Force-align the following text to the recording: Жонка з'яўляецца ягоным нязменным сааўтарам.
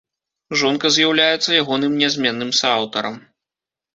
Жонка 0.61 0.89
з'яўляецца 0.95 1.57
ягоным 1.63 1.93
нязменным 2.03 2.51
сааўтарам. 2.61 3.21